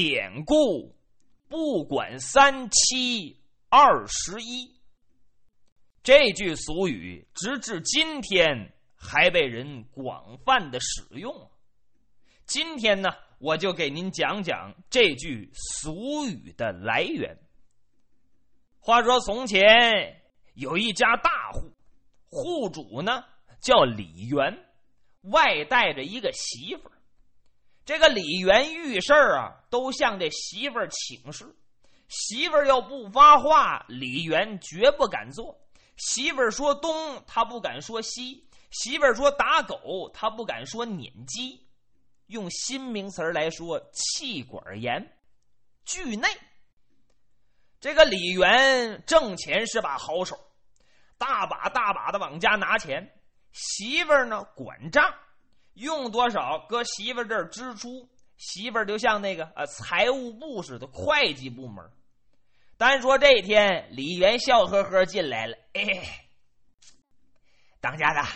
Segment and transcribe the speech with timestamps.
[0.00, 0.94] 典故
[1.48, 3.36] 不管三七
[3.68, 4.72] 二十一。
[6.04, 11.50] 这句俗语直至今天还被人广泛的使用。
[12.46, 13.08] 今天呢，
[13.40, 17.36] 我就给您讲讲这句俗语的来源。
[18.78, 20.22] 话说从前
[20.54, 21.72] 有一家大户，
[22.30, 23.24] 户主呢
[23.60, 24.64] 叫李元，
[25.22, 26.97] 外带着一个媳妇儿。
[27.88, 31.56] 这个李元遇事儿啊，都向这媳妇儿请示。
[32.08, 35.58] 媳妇儿要不发话，李元绝不敢做。
[35.96, 41.66] 媳妇儿说东，他不敢说西；媳妇儿说打狗，他不敢说撵鸡。
[42.26, 45.16] 用新名词来说，气管炎，
[45.86, 46.28] 惧内。
[47.80, 50.38] 这个李元挣钱是把好手，
[51.16, 53.10] 大把大把的往家拿钱。
[53.52, 55.10] 媳妇儿呢管账，
[55.78, 58.08] 用多少搁媳妇儿这儿支出。
[58.36, 61.84] 媳妇儿就像那个呃财务部似的会计部门。
[62.76, 65.56] 单说这一天，李元笑呵呵进来了。
[65.72, 65.82] 哎，
[67.80, 68.28] 当家的，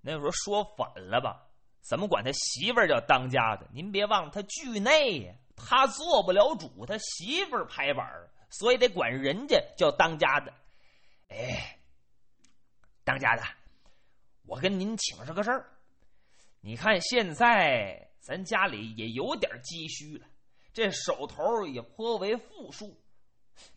[0.00, 1.42] 那时候说反了吧？
[1.80, 3.66] 怎么管他媳妇儿叫当家的？
[3.72, 8.06] 您别忘了，他惧内呀，他做不了主，他媳妇儿拍板
[8.50, 10.52] 所以得管人家叫当家的。
[11.28, 11.76] 哎，
[13.02, 13.42] 当家的，
[14.44, 15.68] 我跟您请示个事儿。
[16.66, 20.26] 你看现在咱家里也有点积蓄了，
[20.72, 23.00] 这手头也颇为富庶。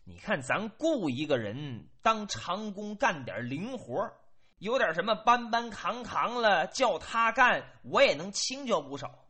[0.02, 3.94] 你看，咱雇一个人当长工干点零活，
[4.58, 9.24] 有点什么搬搬扛扛了，叫他干，我也能轻巧不少。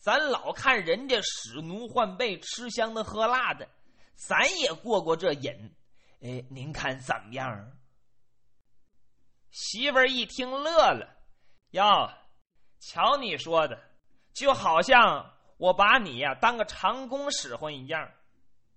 [0.00, 3.68] 咱老看人家使奴换婢，吃香的喝辣的，
[4.16, 5.72] 咱也过过这瘾。
[6.20, 7.78] 哎，您看怎么样？
[9.52, 11.16] 媳妇儿一听乐了，
[11.70, 12.10] 哟，
[12.86, 13.80] 瞧你说的，
[14.34, 18.10] 就好像我把你呀当个长工使唤一样。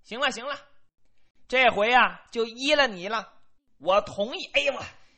[0.04, 0.56] 行了，行了。
[1.48, 3.34] 这回啊，就依了你了，
[3.80, 4.40] 我同意。
[4.54, 4.74] 哎呀，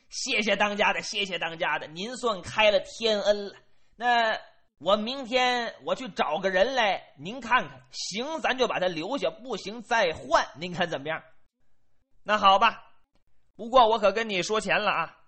[0.08, 3.54] 谢谢当家的，谢谢当家的，您算开了天恩了。
[3.96, 4.38] 那
[4.78, 11.22] 我明天我去找个人来，您看看，行咱就把他留下，不行再换，您看怎么样？
[12.22, 12.82] 那好吧，
[13.56, 15.18] 不过我可跟你说钱了啊，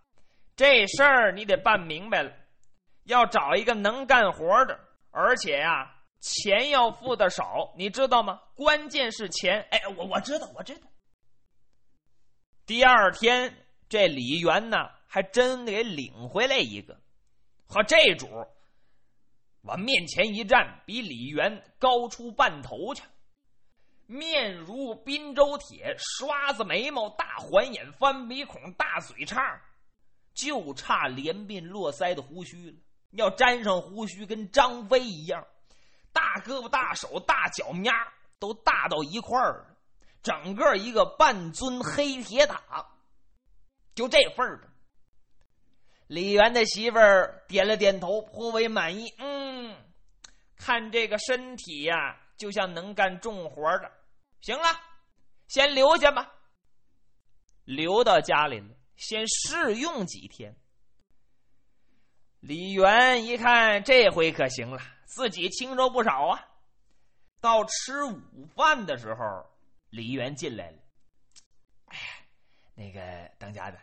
[0.56, 2.32] 这事儿你得办明白了，
[3.04, 4.78] 要找一个能干活的，
[5.10, 8.40] 而且呀，钱要付的少，你知道吗？
[8.54, 9.60] 关键是钱。
[9.70, 10.88] 哎，我我知道，我知道。
[12.64, 17.00] 第二天，这李元呢，还真给领回来一个，
[17.66, 18.28] 和这主
[19.62, 23.02] 往面前一站，比李元高出半头去，
[24.06, 29.60] 面如滨州铁，刷子眉毛，大环眼，翻鼻孔，大嘴叉，
[30.34, 32.76] 就差连鬓络腮的胡须了。
[33.12, 35.46] 要粘上胡须，跟张飞一样，
[36.12, 37.92] 大胳膊、大手、大脚面
[38.38, 39.66] 都大到一块儿。
[40.22, 42.86] 整个一个半尊黑铁塔，
[43.94, 44.68] 就这份儿。
[46.06, 49.12] 李元的媳妇儿点了点头，颇为满意。
[49.18, 49.74] 嗯，
[50.56, 53.90] 看这个身体呀，就像能干重活的。
[54.40, 54.64] 行了，
[55.48, 56.32] 先留下吧。
[57.64, 60.54] 留到家里了，先试用几天。
[62.42, 66.44] 李元一看，这回可行了，自己轻松不少啊。
[67.40, 69.46] 到吃午饭的时候。
[69.90, 70.78] 李元进来了，
[71.84, 71.98] 哎，
[72.74, 73.78] 那个当家的，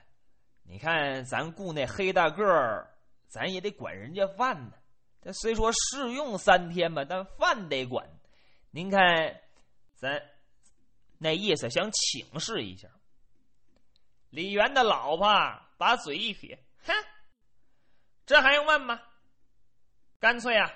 [0.64, 2.92] 你看咱雇那黑大个儿，
[3.28, 4.74] 咱也得管人家饭呢。
[5.22, 8.10] 他虽说试用三天吧，但饭得管。
[8.72, 9.40] 您看，
[9.94, 10.20] 咱
[11.20, 12.90] 那意思想请示一下。
[14.32, 15.30] 李元的老婆
[15.78, 16.94] 把嘴一撇，哼，
[18.30, 19.02] 这还用问吗？
[20.20, 20.72] 干脆啊，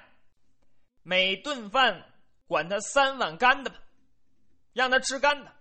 [1.03, 2.03] 每顿饭
[2.47, 3.75] 管他三碗干的吧。
[4.73, 5.53] 让他吃干的，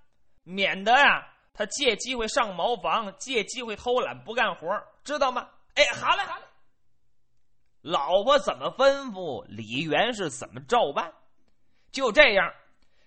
[0.43, 5.51] 免得呀，他借机会上茅房，借机会偷懒不干活，知道吗？
[5.75, 6.47] 哎，好嘞，好嘞。
[7.83, 11.13] 老婆怎么吩咐，李元是怎么照办。
[11.91, 12.55] 就这样，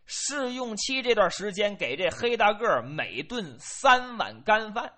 [0.06, 4.94] 试用期这段时间，给这黑大个每顿三碗干饭。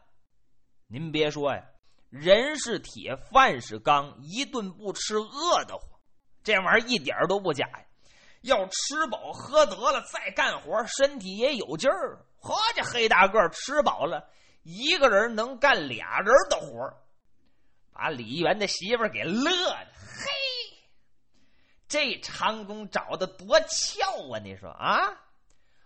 [0.87, 1.63] 您别说呀，
[2.09, 5.99] 人是铁，饭是钢，一顿不吃饿得慌，
[6.43, 7.83] 这玩意儿一点都不假呀。
[8.41, 12.25] 要吃饱喝得了再干活，身体也有劲儿。
[12.39, 14.29] 呵，这黑大个吃饱了，
[14.63, 16.93] 一个人能干俩人的活
[17.91, 19.87] 把李元的媳妇给乐的。
[19.95, 20.77] 嘿，
[21.89, 24.39] 这长工找的多俏啊！
[24.39, 25.17] 你说啊，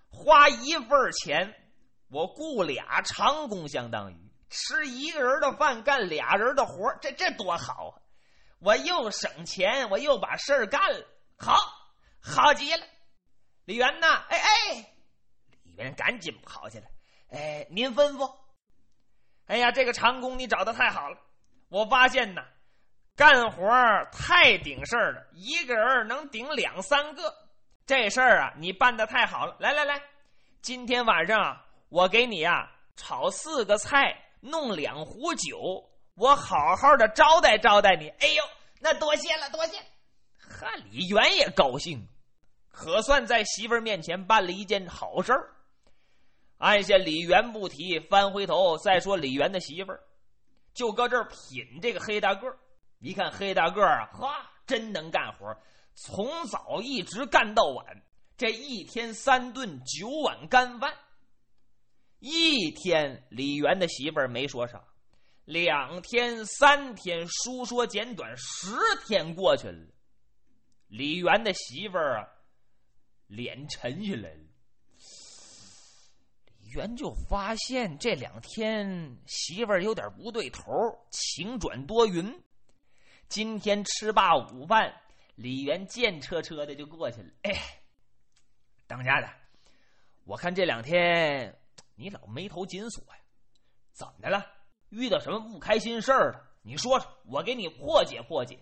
[0.10, 0.90] 花一份
[1.24, 1.56] 钱，
[2.10, 7.98] 我雇俩长工，相当于吃一个人的饭，干俩人的活这这多好啊！
[8.60, 11.08] 我又省钱，我又把事儿干了，
[11.40, 11.58] 好。
[12.24, 12.86] 好极了，
[13.66, 14.94] 李元呐，哎哎，
[15.64, 16.86] 李元赶紧跑起来，
[17.32, 18.32] 哎，您吩咐。
[19.48, 21.18] 哎呀，这个长工你找的太好了，
[21.70, 22.46] 我发现呐，
[23.16, 23.68] 干活
[24.12, 27.34] 太顶事儿了，一个人能顶两三个，
[27.88, 29.58] 这事儿啊，你办的太好了。
[29.60, 30.00] 来来来，
[30.62, 31.60] 今天晚上，
[31.90, 38.10] 我给你啊炒四个菜，弄两壶酒，我好好的招待招待你。
[38.10, 38.44] 哎呦，
[38.80, 39.78] 那多谢了，多谢。
[40.38, 42.08] 哈，李元也高兴，
[42.70, 45.52] 可算在媳妇儿面前办了一件好事儿。
[46.58, 50.04] 按下李元不提，翻回头再说李元的媳妇儿，
[50.74, 52.58] 就搁这儿品这个黑大个儿。
[53.00, 55.58] 一看黑大个儿啊，哈，真能干活，
[55.96, 58.04] 从早一直干到晚，
[58.38, 60.94] 这一天三顿九碗干饭。
[62.22, 64.84] 一天李元的媳妇儿没说啥，
[65.44, 68.70] 两天三天书说简短，十
[69.08, 69.88] 天过去了，
[70.88, 72.30] 李元的媳妇儿啊，
[73.26, 74.40] 脸沉下来了。
[76.76, 80.72] 元就发现这两天媳妇儿有点不对头，
[81.10, 82.40] 晴转多云。
[83.28, 84.94] 今天吃罢午饭，
[85.34, 87.30] 李元见车车的就过去了。
[87.42, 87.52] 哎，
[88.86, 89.28] 当家的，
[90.24, 91.60] 我看这两天
[92.02, 93.22] 你老眉头紧锁呀，
[93.94, 94.44] 怎么的了？
[94.90, 96.52] 遇到什么不开心事儿了？
[96.64, 98.60] 你说说，我给你破解破解。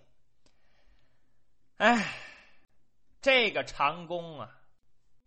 [1.77, 2.13] 哎，
[3.21, 4.59] 这个长工啊，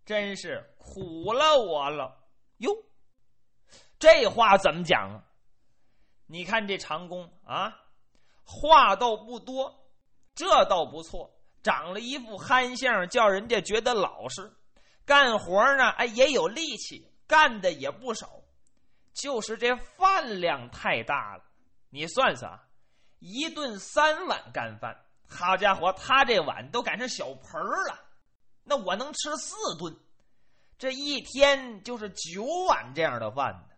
[0.04, 2.22] 真是苦了我了。
[2.58, 2.70] 哟，
[3.98, 5.24] 这话怎么讲啊？
[6.26, 7.80] 你看这长工啊，
[8.44, 9.88] 话倒不多，
[10.34, 14.52] 这倒不错，长了一副憨相，叫人家觉得老实。
[15.06, 18.28] 干活呢，哎，也有力气，干的也不少，
[19.14, 21.42] 就是这饭量太大了。
[21.88, 22.60] 你算算，
[23.20, 24.94] 一顿三碗干饭，
[25.26, 27.58] 好家伙，他这碗都赶上小盆
[27.88, 27.98] 了。
[28.64, 29.96] 那我能吃四顿。
[30.76, 33.74] 这一天就是九碗这样的饭呢，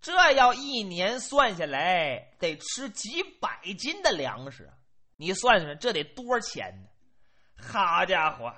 [0.00, 4.72] 这要一年算下来得吃几百斤的粮食，
[5.16, 6.88] 你算算这得多少钱呢？
[7.60, 8.54] 好家伙，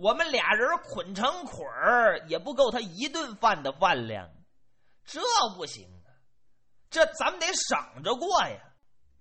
[0.00, 4.30] 我们俩人捆成捆儿也不够他一顿饭的饭量，
[5.04, 5.20] 这
[5.56, 6.08] 不行啊！
[6.88, 8.58] 这咱们得省着过呀，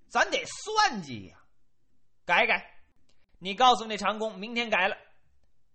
[0.08, 1.38] 咱得算计呀，
[2.26, 2.82] 改改，
[3.40, 4.96] 你告诉那长工，明天改了，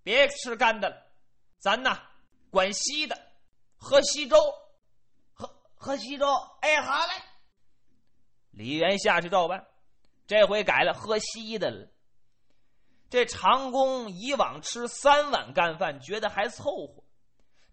[0.02, 0.96] 别吃干的了。
[1.58, 2.00] 咱呐，
[2.50, 3.30] 管稀的，
[3.76, 4.36] 喝稀粥，
[5.34, 6.26] 喝喝稀粥。
[6.62, 7.12] 哎，好嘞。
[8.52, 9.66] 李元下去照办，
[10.26, 11.88] 这回改了，喝稀的了。
[13.14, 17.04] 这长工以往吃三碗干饭，觉得还凑合，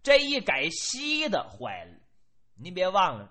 [0.03, 1.97] 这一改稀的，坏了。
[2.53, 3.27] 您别忘了，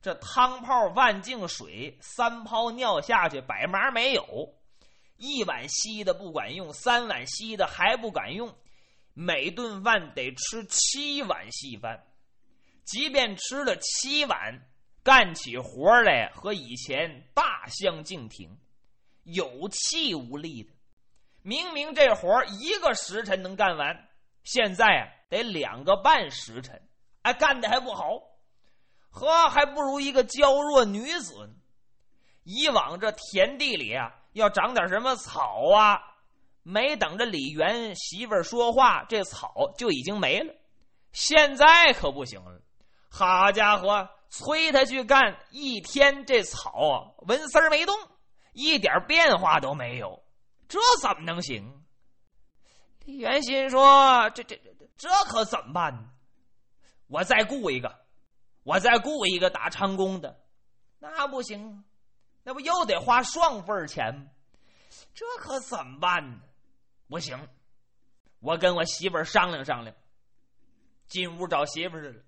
[0.00, 4.52] 这汤泡万净水，三泡尿下去，百麻没有。
[5.18, 8.52] 一碗稀的不管用，三碗稀的还不管用。
[9.14, 12.04] 每顿饭得吃七碗稀饭，
[12.84, 14.66] 即便吃了七碗，
[15.04, 18.58] 干起活来和以前大相径庭，
[19.22, 20.71] 有气无力的。
[21.42, 24.08] 明明这活一个时辰能干完，
[24.44, 26.80] 现在啊得两个半时辰，
[27.22, 28.04] 哎，干的还不好，
[29.10, 31.34] 呵，还不如一个娇弱女子。
[32.44, 36.00] 以往这田地里啊，要长点什么草啊。
[36.64, 40.54] 没等着李元媳妇说话，这草就已经没了。
[41.12, 42.60] 现在可不行了，
[43.10, 47.96] 好家伙，催他去干一天，这草啊纹丝儿没动，
[48.52, 50.21] 一点变化都没有，
[50.72, 51.84] 这怎么能行？
[53.04, 56.08] 李元心说：“这这这这可怎么办呢？
[57.08, 58.06] 我再雇一个，
[58.62, 60.40] 我再雇一个打长工的，
[60.98, 61.84] 那不行，
[62.42, 64.30] 那不又得花双份钱？
[65.12, 66.40] 这可怎么办呢？”
[67.06, 67.46] 不行，
[68.40, 69.94] 我跟我媳妇儿商量商量。
[71.06, 72.22] 进屋找媳妇去了，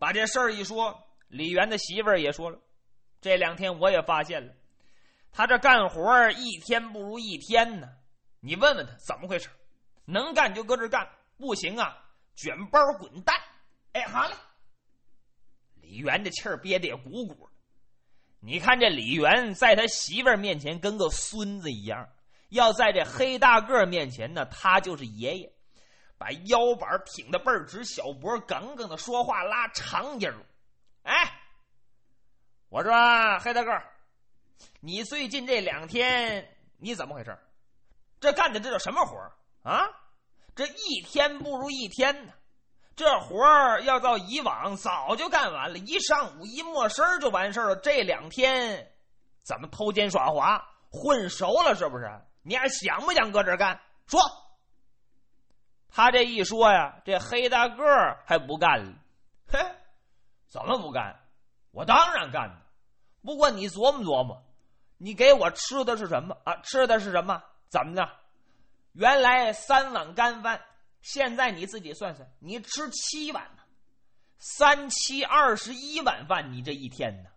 [0.00, 2.58] 把这事儿一说，李元的媳妇儿也说了。
[3.20, 4.52] 这两天我也发现了，
[5.36, 7.86] 他这干活一天不如一天呢。
[8.40, 9.50] 你问问他怎么回事？
[10.06, 11.94] 能干就搁这干，不行啊，
[12.34, 13.36] 卷包滚蛋！
[13.92, 14.34] 哎，好嘞。
[15.74, 17.50] 李元这气儿憋得也鼓鼓。
[18.40, 22.08] 你看这李元在他媳妇儿面前跟个孙子一样。
[22.48, 25.52] 要在这黑大个面前呢，他就是爷爷，
[26.16, 30.46] 把腰板挺得倍儿直，小脖梗梗的，说话拉长音儿。
[31.02, 31.40] 哎，
[32.70, 32.92] 我说
[33.40, 33.82] 黑大个，
[34.80, 37.38] 你最近这两天你怎么回事？
[38.20, 39.18] 这干的这叫什么活
[39.62, 39.88] 啊？
[40.54, 42.32] 这一天不如一天呢。
[42.94, 43.44] 这活
[43.80, 47.76] 要到以往早就干完了，一上午一没声就完事了。
[47.76, 48.90] 这两天
[49.42, 52.10] 怎么偷奸耍滑，混熟了是不是？
[52.42, 53.78] 你还想不想搁这干？
[54.06, 54.18] 说，
[55.90, 57.84] 他这一说呀，这黑大个
[58.24, 58.94] 还不干了。
[59.46, 59.60] 嘿，
[60.48, 61.20] 怎么不干？
[61.72, 62.62] 我当然干了。
[63.26, 64.40] 不过你琢磨琢磨，
[64.98, 66.56] 你给我吃的是什么啊？
[66.62, 67.42] 吃的是什么？
[67.68, 68.08] 怎么的？
[68.92, 70.60] 原来三碗干饭，
[71.02, 73.64] 现在你自己算算，你吃七碗呢？
[74.38, 77.30] 三七二十一碗饭，你这一天呢？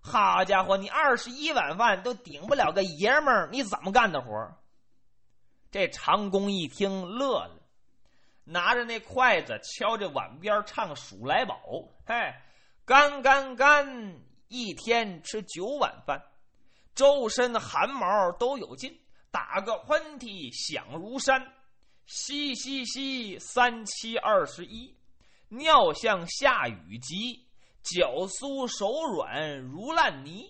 [0.00, 4.50] 好家伙，你二十一碗饭都顶不了个爷们儿，你怎么干的活？
[5.70, 7.60] 这长工一听乐了，
[8.44, 11.60] 拿着那筷子敲着碗边唱数来宝，
[12.06, 12.34] 嘿，
[12.86, 14.14] 干干干。
[14.54, 16.22] 一天吃九碗饭，
[16.94, 18.96] 周身汗毛都有劲，
[19.32, 21.44] 打个喷嚏响如山，
[22.06, 24.94] 嘻嘻嘻，三七二十一，
[25.48, 27.44] 尿像下雨急，
[27.82, 30.46] 脚酥手软如烂泥。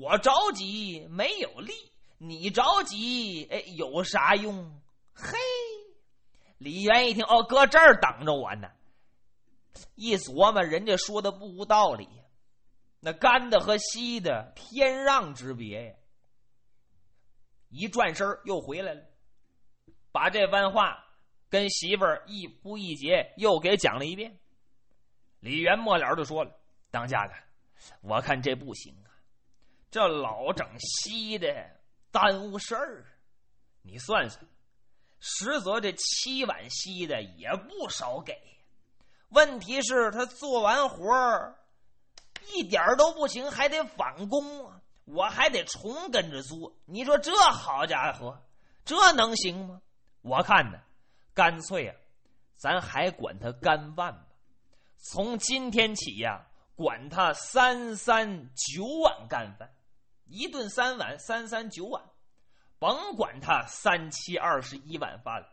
[0.00, 1.74] 我着急没有力，
[2.16, 4.80] 你着急哎有啥用？
[5.12, 5.36] 嘿，
[6.56, 8.70] 李元一听哦，搁这儿等着我呢，
[9.94, 12.08] 一琢磨，人家说的不无道理。
[13.06, 15.94] 那干的和稀的天壤之别呀！
[17.68, 19.02] 一转身又回来了，
[20.10, 21.06] 把这番话
[21.48, 24.36] 跟媳妇儿一不一节又给讲了一遍。
[25.38, 26.50] 李元末了就说了
[26.90, 27.34] ：“当家的，
[28.00, 29.14] 我看这不行啊，
[29.88, 31.46] 这老整稀的
[32.10, 33.06] 耽误事儿。
[33.82, 34.44] 你算算，
[35.20, 38.36] 实则这七碗稀的也不少给。
[39.28, 41.56] 问题是，他做完活儿。”
[42.54, 44.80] 一点都不行，还得返工啊！
[45.04, 46.74] 我还得重跟着做。
[46.84, 48.42] 你说这好家伙，
[48.84, 49.80] 这能行吗？
[50.22, 50.78] 我看呢，
[51.32, 51.96] 干脆啊，
[52.56, 54.26] 咱还管他干饭吧。
[54.98, 59.70] 从今天起呀，管他三三九碗干饭，
[60.26, 62.02] 一顿三碗，三三九碗，
[62.80, 65.48] 甭管他三七二十一碗饭了。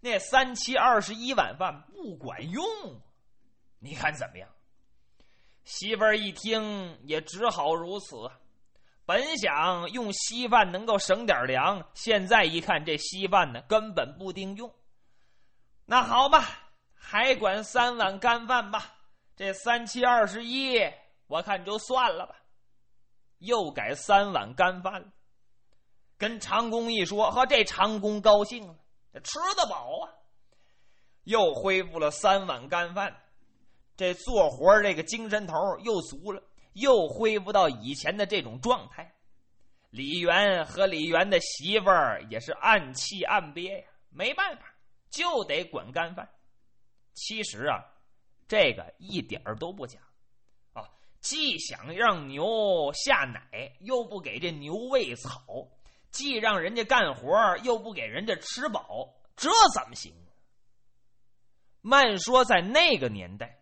[0.00, 2.64] 那三七二十一碗饭不管用，
[3.80, 4.48] 你看怎么样？
[5.64, 8.16] 媳妇儿一听，也只好如此。
[9.04, 14.72] 本想用稀饭能够省点粮，现在一看这稀饭呢，根本不顶用。
[15.84, 16.48] 那好吧，
[16.94, 18.94] 还管三碗干饭吧。
[19.34, 20.78] 这三七二十一，
[21.26, 22.36] 我看就算了吧。
[23.38, 25.08] 又改三碗干饭了。
[26.16, 28.76] 跟长工一说，和这长工高兴了，
[29.12, 30.14] 这吃得饱啊。
[31.24, 33.16] 又恢复了三碗干饭。
[33.96, 39.14] 这做活这个精神头又足了，又恢复到以前的这种状态。
[39.90, 44.74] 李元和李元的媳妇儿也是暗气暗憋呀，没办法，
[45.10, 46.28] 就得管干饭。
[47.12, 47.84] 其实啊，
[48.48, 49.98] 这个一点儿都不假
[50.72, 50.88] 啊，
[51.20, 55.68] 既想让牛下奶，又不给这牛喂草；
[56.10, 60.14] 既让人家干活，又不给人家吃饱，这怎么行？
[61.82, 63.61] 慢说在那个年代。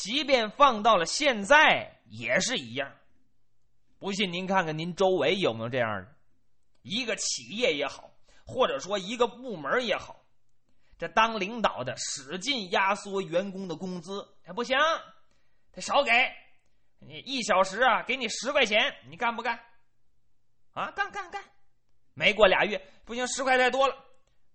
[0.00, 2.90] 即便放到了现在也是一样，
[3.98, 6.08] 不信您看看您周围有没有这样的，
[6.80, 8.10] 一个企业也好，
[8.46, 10.24] 或者说一个部门也好，
[10.96, 14.74] 这当领导的使劲压缩员工的工资，他不行，
[15.70, 16.10] 他少给，
[16.98, 19.60] 你一小时啊给你十块钱，你干不干？
[20.72, 21.44] 啊，干干干，
[22.14, 23.94] 没过俩月，不行，十块太多了，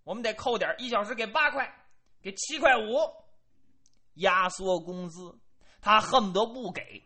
[0.03, 1.71] 我们得扣点，一小时给八块，
[2.23, 3.24] 给七块五。
[4.15, 5.37] 压缩工资，
[5.81, 7.03] 他恨不得不给，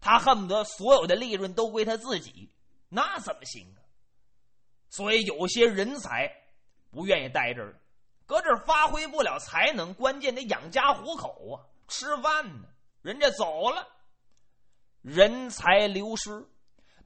[0.00, 2.50] 他恨不得所有的利润都归他自己，
[2.88, 3.80] 那怎么行啊？
[4.88, 6.30] 所以有些人才
[6.90, 7.80] 不愿意待这儿，
[8.26, 12.68] 搁这儿发挥不了才能，关键得养家糊口啊，吃饭呢。
[13.02, 13.88] 人家走了，
[15.00, 16.46] 人才流失，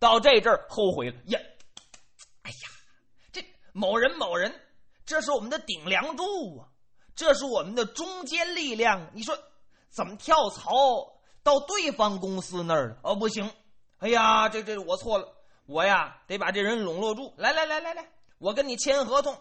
[0.00, 1.38] 到这阵儿后悔了呀！
[2.42, 2.68] 哎呀，
[3.30, 4.60] 这某人某人，
[5.06, 6.68] 这是我们的顶梁柱啊！
[7.14, 9.38] 这是我们的中坚力量，你说
[9.90, 10.72] 怎么跳槽
[11.42, 12.98] 到对方公司那儿了？
[13.02, 13.48] 哦，不行！
[13.98, 15.28] 哎呀，这这我错了，
[15.66, 17.32] 我呀得把这人笼络住。
[17.36, 19.38] 来来来来来，我跟你签合同，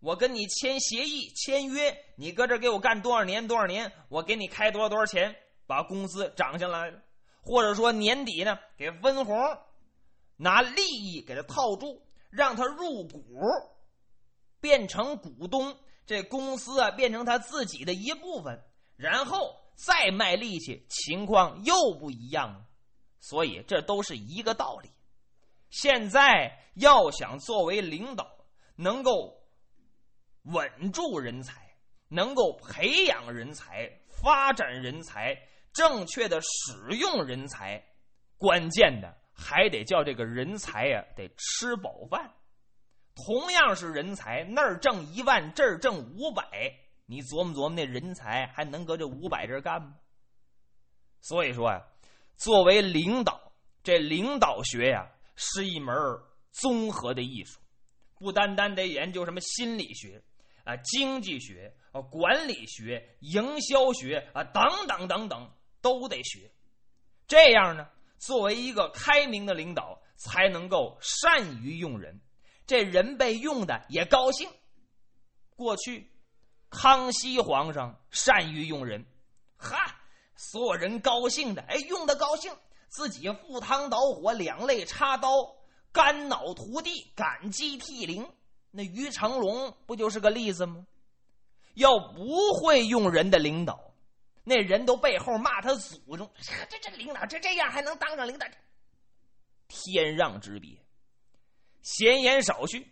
[0.00, 5.36] 我跟你签协议、签约，你搁这给我干多少年多少年，我给你开多少多少钱，
[5.66, 6.92] 把工资涨下来，
[7.40, 9.36] 或者说年底呢给分红，
[10.36, 13.22] 拿利益给他套住，让他入股，
[14.60, 15.76] 变成股东。
[16.06, 18.62] 这公司啊，变成他自己的一部分，
[18.96, 22.66] 然后再卖力气，情况又不一样了。
[23.20, 24.90] 所以这都是一个道理。
[25.70, 28.30] 现在要想作为领导，
[28.76, 29.42] 能够
[30.42, 31.76] 稳住人才，
[32.08, 35.38] 能够培养人才、发展人才、
[35.72, 37.82] 正确的使用人才，
[38.36, 42.34] 关键的还得叫这个人才呀，得吃饱饭。
[43.14, 46.44] 同样是人才，那儿挣一万，这儿挣五百，
[47.06, 49.94] 你琢磨琢磨，那人才还能搁这五百这干吗？
[51.20, 51.82] 所以说呀，
[52.36, 53.52] 作为领导，
[53.82, 55.94] 这领导学呀是一门
[56.50, 57.60] 综合的艺术，
[58.18, 60.22] 不单单得研究什么心理学
[60.64, 65.50] 啊、经济学啊、管理学、营销学啊等等等等
[65.80, 66.50] 都得学。
[67.26, 67.88] 这样呢，
[68.18, 72.20] 作为一个开明的领导，才能够善于用人，
[72.72, 74.48] 这人被用的也高兴。
[75.56, 76.10] 过去，
[76.70, 79.04] 康熙皇上善于用人，
[79.58, 80.00] 哈，
[80.36, 82.50] 所有人高兴的，哎，用的高兴，
[82.88, 85.28] 自己赴汤蹈火，两肋插刀，
[85.92, 88.26] 肝脑涂地，感激涕零。
[88.70, 90.86] 那于成龙不就是个例子吗？
[91.74, 93.92] 要不会用人的领导，
[94.44, 98.46] 那人都背后骂他祖宗，这这领导这这样还能当上领导？
[99.68, 100.78] 天壤之别。
[101.82, 102.90] 闲言少叙，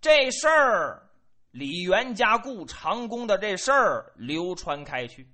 [0.00, 1.06] 这事儿。
[1.52, 5.26] 李元家顾长工的这事儿流传开去，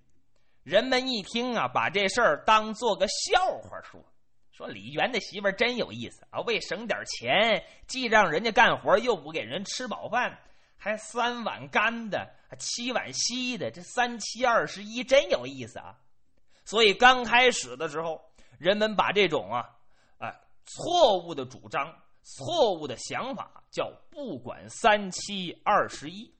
[0.62, 4.02] 人们一听啊，把这事儿当做个笑话说。
[4.50, 10.38] 说李元的媳妇儿真有意思啊，为省点钱，既让人家干活，又不给人吃饱饭，
[10.78, 12.26] 还三碗干的，
[12.58, 15.98] 七碗稀的，这三七二十一，真有意思啊。
[16.64, 18.18] 所以刚开始的时候，
[18.58, 19.68] 人们把这种啊，
[20.16, 21.94] 哎，错误的主张。
[22.28, 26.34] 错误的想法叫“不管三七二十一”，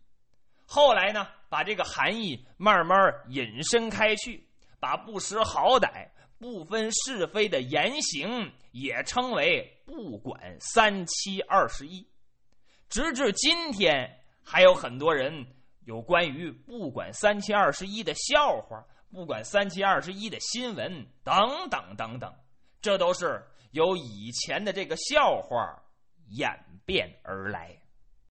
[0.66, 4.44] 后来呢，把这个含义慢慢引申开去，
[4.80, 6.08] 把不识好歹、
[6.40, 12.04] 不分是非的言行也称为“不管三七二十一”。
[12.90, 15.46] 直至今天，还有很多人
[15.84, 22.34] 有关于“不管三七二十一”的笑话，“不管三七二十一”的新闻等等等等，
[22.82, 23.40] 这都是。
[23.76, 25.82] 由以前的这个笑话
[26.30, 26.48] 演
[26.86, 27.78] 变而来。